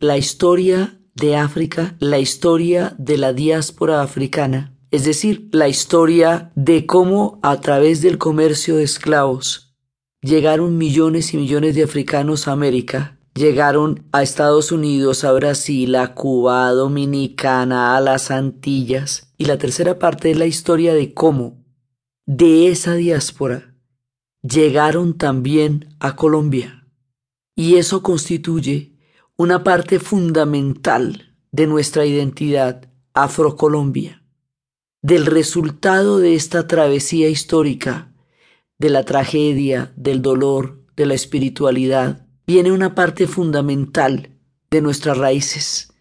la 0.00 0.16
historia 0.16 1.00
de 1.14 1.34
África, 1.36 1.96
la 1.98 2.20
historia 2.20 2.94
de 2.98 3.18
la 3.18 3.32
diáspora 3.32 4.00
africana, 4.00 4.76
es 4.92 5.04
decir, 5.04 5.48
la 5.50 5.68
historia 5.68 6.52
de 6.54 6.86
cómo 6.86 7.40
a 7.42 7.60
través 7.60 8.00
del 8.00 8.16
comercio 8.16 8.76
de 8.76 8.84
esclavos 8.84 9.76
llegaron 10.22 10.78
millones 10.78 11.34
y 11.34 11.36
millones 11.36 11.74
de 11.74 11.82
africanos 11.82 12.46
a 12.46 12.52
América, 12.52 13.18
llegaron 13.34 14.06
a 14.12 14.22
Estados 14.22 14.70
Unidos, 14.70 15.24
a 15.24 15.32
Brasil, 15.32 15.96
a 15.96 16.14
Cuba, 16.14 16.70
Dominicana, 16.70 17.96
a 17.96 18.00
las 18.00 18.30
Antillas, 18.30 19.32
y 19.36 19.46
la 19.46 19.58
tercera 19.58 19.98
parte 19.98 20.30
es 20.30 20.38
la 20.38 20.46
historia 20.46 20.94
de 20.94 21.12
cómo 21.12 21.64
de 22.24 22.68
esa 22.68 22.94
diáspora 22.94 23.74
llegaron 24.42 25.18
también 25.18 25.96
a 25.98 26.14
Colombia. 26.14 26.86
Y 27.56 27.76
eso 27.76 28.02
constituye 28.04 28.97
una 29.40 29.62
parte 29.62 30.00
fundamental 30.00 31.32
de 31.52 31.68
nuestra 31.68 32.04
identidad 32.04 32.90
afrocolombia, 33.14 34.24
del 35.00 35.26
resultado 35.26 36.18
de 36.18 36.34
esta 36.34 36.66
travesía 36.66 37.28
histórica, 37.28 38.12
de 38.78 38.90
la 38.90 39.04
tragedia, 39.04 39.92
del 39.94 40.22
dolor, 40.22 40.84
de 40.96 41.06
la 41.06 41.14
espiritualidad, 41.14 42.26
viene 42.48 42.72
una 42.72 42.96
parte 42.96 43.28
fundamental 43.28 44.36
de 44.72 44.80
nuestras 44.82 45.16
raíces. 45.16 45.92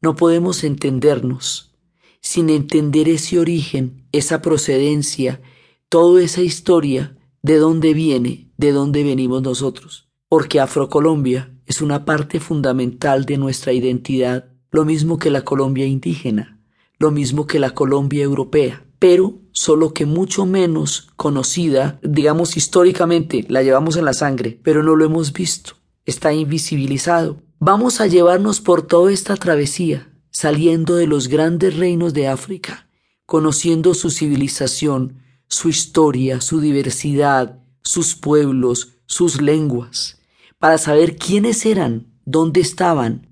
No 0.00 0.16
podemos 0.16 0.64
entendernos 0.64 1.76
sin 2.22 2.48
entender 2.48 3.10
ese 3.10 3.38
origen, 3.38 4.08
esa 4.12 4.40
procedencia, 4.40 5.42
toda 5.90 6.22
esa 6.22 6.40
historia 6.40 7.18
de 7.42 7.58
dónde 7.58 7.92
viene, 7.92 8.50
de 8.56 8.72
dónde 8.72 9.04
venimos 9.04 9.42
nosotros. 9.42 10.08
Porque 10.30 10.58
Afrocolombia 10.58 11.52
es 11.68 11.82
una 11.82 12.06
parte 12.06 12.40
fundamental 12.40 13.26
de 13.26 13.36
nuestra 13.36 13.74
identidad, 13.74 14.46
lo 14.70 14.86
mismo 14.86 15.18
que 15.18 15.30
la 15.30 15.44
Colombia 15.44 15.84
indígena, 15.84 16.58
lo 16.98 17.10
mismo 17.10 17.46
que 17.46 17.58
la 17.58 17.72
Colombia 17.72 18.24
europea, 18.24 18.84
pero 18.98 19.38
solo 19.52 19.92
que 19.92 20.06
mucho 20.06 20.46
menos 20.46 21.10
conocida, 21.16 22.00
digamos 22.02 22.56
históricamente, 22.56 23.44
la 23.48 23.62
llevamos 23.62 23.96
en 23.96 24.06
la 24.06 24.14
sangre, 24.14 24.58
pero 24.62 24.82
no 24.82 24.96
lo 24.96 25.04
hemos 25.04 25.34
visto, 25.34 25.74
está 26.06 26.32
invisibilizado. 26.32 27.42
Vamos 27.58 28.00
a 28.00 28.06
llevarnos 28.06 28.62
por 28.62 28.82
toda 28.82 29.12
esta 29.12 29.36
travesía, 29.36 30.10
saliendo 30.30 30.96
de 30.96 31.06
los 31.06 31.28
grandes 31.28 31.76
reinos 31.76 32.14
de 32.14 32.28
África, 32.28 32.88
conociendo 33.26 33.92
su 33.92 34.08
civilización, 34.08 35.18
su 35.48 35.68
historia, 35.68 36.40
su 36.40 36.60
diversidad, 36.60 37.60
sus 37.82 38.14
pueblos, 38.14 38.94
sus 39.04 39.42
lenguas, 39.42 40.17
para 40.58 40.78
saber 40.78 41.16
quiénes 41.16 41.64
eran, 41.66 42.06
dónde 42.24 42.60
estaban, 42.60 43.28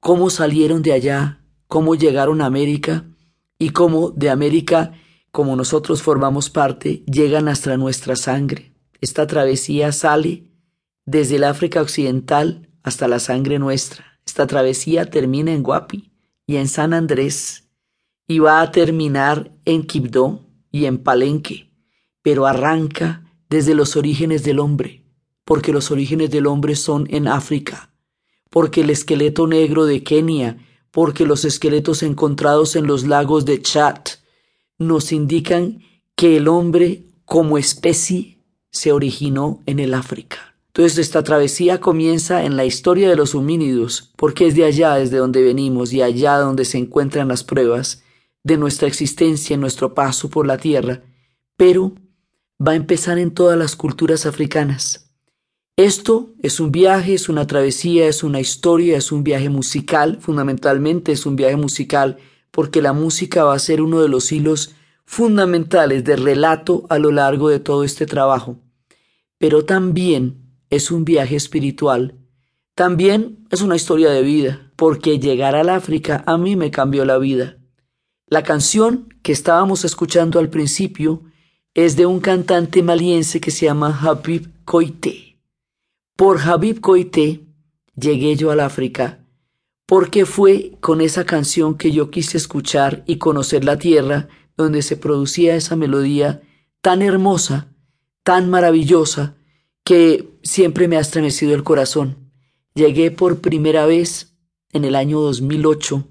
cómo 0.00 0.30
salieron 0.30 0.82
de 0.82 0.92
allá, 0.92 1.40
cómo 1.66 1.94
llegaron 1.94 2.40
a 2.40 2.46
América 2.46 3.04
y 3.58 3.70
cómo 3.70 4.10
de 4.10 4.30
América, 4.30 4.92
como 5.30 5.56
nosotros 5.56 6.02
formamos 6.02 6.50
parte, 6.50 7.04
llegan 7.06 7.48
hasta 7.48 7.76
nuestra 7.76 8.16
sangre. 8.16 8.72
Esta 9.00 9.26
travesía 9.26 9.92
sale 9.92 10.50
desde 11.06 11.36
el 11.36 11.44
África 11.44 11.80
Occidental 11.80 12.70
hasta 12.82 13.08
la 13.08 13.18
sangre 13.18 13.58
nuestra. 13.58 14.04
Esta 14.26 14.46
travesía 14.46 15.10
termina 15.10 15.52
en 15.52 15.62
Guapi 15.62 16.12
y 16.46 16.56
en 16.56 16.68
San 16.68 16.92
Andrés 16.92 17.64
y 18.26 18.38
va 18.38 18.60
a 18.60 18.70
terminar 18.70 19.52
en 19.64 19.86
Quibdó 19.86 20.46
y 20.70 20.86
en 20.86 20.98
Palenque, 20.98 21.70
pero 22.22 22.46
arranca 22.46 23.22
desde 23.48 23.74
los 23.74 23.96
orígenes 23.96 24.42
del 24.44 24.58
hombre, 24.58 25.03
porque 25.44 25.72
los 25.72 25.90
orígenes 25.90 26.30
del 26.30 26.46
hombre 26.46 26.76
son 26.76 27.06
en 27.10 27.28
África, 27.28 27.90
porque 28.50 28.82
el 28.82 28.90
esqueleto 28.90 29.46
negro 29.46 29.84
de 29.84 30.02
Kenia, 30.02 30.58
porque 30.90 31.26
los 31.26 31.44
esqueletos 31.44 32.02
encontrados 32.02 32.76
en 32.76 32.86
los 32.86 33.04
lagos 33.04 33.44
de 33.44 33.60
Chad 33.60 33.98
nos 34.78 35.12
indican 35.12 35.80
que 36.16 36.36
el 36.36 36.48
hombre 36.48 37.04
como 37.24 37.58
especie 37.58 38.38
se 38.70 38.92
originó 38.92 39.62
en 39.66 39.78
el 39.78 39.94
África. 39.94 40.54
Entonces 40.68 40.98
esta 40.98 41.22
travesía 41.22 41.80
comienza 41.80 42.44
en 42.44 42.56
la 42.56 42.64
historia 42.64 43.08
de 43.08 43.16
los 43.16 43.34
homínidos, 43.34 44.12
porque 44.16 44.48
es 44.48 44.56
de 44.56 44.64
allá 44.64 44.94
desde 44.94 45.18
donde 45.18 45.42
venimos 45.42 45.92
y 45.92 46.02
allá 46.02 46.36
donde 46.38 46.64
se 46.64 46.78
encuentran 46.78 47.28
las 47.28 47.44
pruebas 47.44 48.02
de 48.42 48.56
nuestra 48.56 48.88
existencia 48.88 49.54
en 49.54 49.60
nuestro 49.60 49.94
paso 49.94 50.28
por 50.28 50.46
la 50.46 50.58
tierra, 50.58 51.02
pero 51.56 51.92
va 52.60 52.72
a 52.72 52.76
empezar 52.76 53.18
en 53.18 53.32
todas 53.32 53.56
las 53.56 53.76
culturas 53.76 54.26
africanas. 54.26 55.03
Esto 55.76 56.30
es 56.40 56.60
un 56.60 56.70
viaje, 56.70 57.14
es 57.14 57.28
una 57.28 57.48
travesía, 57.48 58.06
es 58.06 58.22
una 58.22 58.38
historia, 58.38 58.96
es 58.96 59.10
un 59.10 59.24
viaje 59.24 59.48
musical, 59.48 60.18
fundamentalmente 60.20 61.10
es 61.10 61.26
un 61.26 61.34
viaje 61.34 61.56
musical, 61.56 62.18
porque 62.52 62.80
la 62.80 62.92
música 62.92 63.42
va 63.42 63.54
a 63.54 63.58
ser 63.58 63.82
uno 63.82 64.00
de 64.00 64.08
los 64.08 64.30
hilos 64.30 64.76
fundamentales 65.04 66.04
de 66.04 66.14
relato 66.14 66.86
a 66.90 67.00
lo 67.00 67.10
largo 67.10 67.48
de 67.48 67.58
todo 67.58 67.82
este 67.82 68.06
trabajo. 68.06 68.60
Pero 69.38 69.64
también 69.64 70.44
es 70.70 70.92
un 70.92 71.04
viaje 71.04 71.34
espiritual, 71.34 72.20
también 72.76 73.44
es 73.50 73.60
una 73.60 73.74
historia 73.74 74.10
de 74.10 74.22
vida, 74.22 74.70
porque 74.76 75.18
llegar 75.18 75.56
al 75.56 75.70
África 75.70 76.22
a 76.24 76.38
mí 76.38 76.54
me 76.54 76.70
cambió 76.70 77.04
la 77.04 77.18
vida. 77.18 77.58
La 78.28 78.44
canción 78.44 79.08
que 79.22 79.32
estábamos 79.32 79.84
escuchando 79.84 80.38
al 80.38 80.50
principio 80.50 81.22
es 81.74 81.96
de 81.96 82.06
un 82.06 82.20
cantante 82.20 82.80
maliense 82.84 83.40
que 83.40 83.50
se 83.50 83.66
llama 83.66 83.98
Habib 84.00 84.50
Koité. 84.64 85.23
Por 86.16 86.40
Habib 86.40 86.80
Koité 86.80 87.44
llegué 87.96 88.36
yo 88.36 88.52
al 88.52 88.60
África 88.60 89.24
porque 89.86 90.26
fue 90.26 90.76
con 90.80 91.00
esa 91.00 91.26
canción 91.26 91.76
que 91.76 91.90
yo 91.90 92.10
quise 92.10 92.36
escuchar 92.36 93.02
y 93.06 93.18
conocer 93.18 93.64
la 93.64 93.78
tierra 93.78 94.28
donde 94.56 94.82
se 94.82 94.96
producía 94.96 95.56
esa 95.56 95.74
melodía 95.74 96.40
tan 96.80 97.02
hermosa, 97.02 97.68
tan 98.22 98.48
maravillosa, 98.48 99.34
que 99.82 100.30
siempre 100.42 100.86
me 100.86 100.96
ha 100.96 101.00
estremecido 101.00 101.52
el 101.52 101.64
corazón. 101.64 102.30
Llegué 102.74 103.10
por 103.10 103.40
primera 103.40 103.84
vez 103.84 104.36
en 104.72 104.84
el 104.84 104.94
año 104.94 105.20
2008 105.20 106.06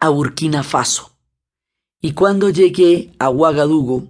a 0.00 0.08
Burkina 0.08 0.62
Faso. 0.62 1.18
Y 2.00 2.12
cuando 2.12 2.48
llegué 2.48 3.12
a 3.18 3.28
Ouagadougou, 3.28 4.08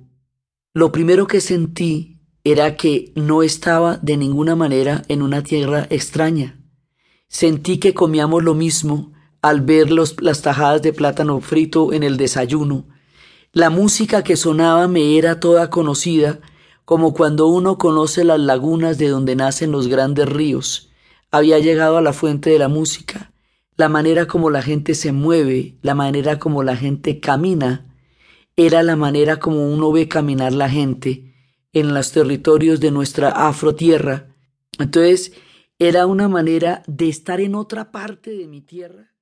lo 0.72 0.92
primero 0.92 1.26
que 1.26 1.40
sentí 1.40 2.13
era 2.44 2.76
que 2.76 3.12
no 3.16 3.42
estaba 3.42 3.96
de 3.96 4.16
ninguna 4.16 4.54
manera 4.54 5.02
en 5.08 5.22
una 5.22 5.42
tierra 5.42 5.86
extraña. 5.90 6.60
Sentí 7.26 7.78
que 7.78 7.94
comíamos 7.94 8.44
lo 8.44 8.54
mismo 8.54 9.12
al 9.42 9.62
ver 9.62 9.90
las 9.90 10.42
tajadas 10.42 10.82
de 10.82 10.92
plátano 10.92 11.40
frito 11.40 11.92
en 11.92 12.02
el 12.02 12.16
desayuno. 12.16 12.86
La 13.52 13.70
música 13.70 14.22
que 14.22 14.36
sonaba 14.36 14.88
me 14.88 15.18
era 15.18 15.40
toda 15.40 15.70
conocida, 15.70 16.40
como 16.84 17.14
cuando 17.14 17.46
uno 17.46 17.78
conoce 17.78 18.24
las 18.24 18.40
lagunas 18.40 18.98
de 18.98 19.08
donde 19.08 19.36
nacen 19.36 19.72
los 19.72 19.88
grandes 19.88 20.28
ríos. 20.28 20.90
Había 21.30 21.58
llegado 21.58 21.96
a 21.96 22.02
la 22.02 22.12
fuente 22.12 22.50
de 22.50 22.58
la 22.58 22.68
música 22.68 23.32
la 23.76 23.88
manera 23.88 24.26
como 24.26 24.50
la 24.50 24.62
gente 24.62 24.94
se 24.94 25.10
mueve, 25.10 25.78
la 25.82 25.94
manera 25.94 26.38
como 26.38 26.62
la 26.62 26.76
gente 26.76 27.18
camina, 27.18 27.92
era 28.56 28.84
la 28.84 28.94
manera 28.94 29.40
como 29.40 29.66
uno 29.66 29.90
ve 29.90 30.06
caminar 30.06 30.52
la 30.52 30.70
gente 30.70 31.33
en 31.74 31.92
los 31.92 32.12
territorios 32.12 32.80
de 32.80 32.90
nuestra 32.90 33.28
afrotierra. 33.28 34.34
Entonces, 34.78 35.32
era 35.78 36.06
una 36.06 36.28
manera 36.28 36.82
de 36.86 37.08
estar 37.08 37.40
en 37.40 37.54
otra 37.54 37.90
parte 37.90 38.30
de 38.30 38.46
mi 38.46 38.62
tierra 38.62 39.13